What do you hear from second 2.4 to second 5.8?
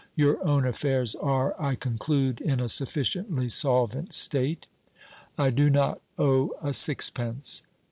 in a sufficiently solvent state?" "I do